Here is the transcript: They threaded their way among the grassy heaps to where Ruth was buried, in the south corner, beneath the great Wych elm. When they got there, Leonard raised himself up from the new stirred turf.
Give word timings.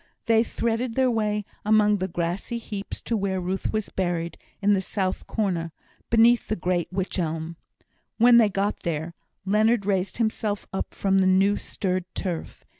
They 0.25 0.43
threaded 0.43 0.95
their 0.95 1.11
way 1.11 1.45
among 1.63 1.97
the 1.97 2.07
grassy 2.07 2.57
heaps 2.57 3.03
to 3.03 3.15
where 3.15 3.39
Ruth 3.39 3.71
was 3.71 3.89
buried, 3.89 4.35
in 4.59 4.73
the 4.73 4.81
south 4.81 5.27
corner, 5.27 5.71
beneath 6.09 6.47
the 6.47 6.55
great 6.55 6.91
Wych 6.91 7.19
elm. 7.19 7.55
When 8.17 8.37
they 8.37 8.49
got 8.49 8.79
there, 8.79 9.13
Leonard 9.45 9.85
raised 9.85 10.17
himself 10.17 10.65
up 10.73 10.95
from 10.95 11.19
the 11.19 11.27
new 11.27 11.55
stirred 11.55 12.05
turf. 12.15 12.65